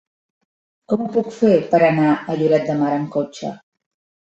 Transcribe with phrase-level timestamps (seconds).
[0.93, 3.59] Com ho puc fer per anar a Lloret de Mar amb cotxe?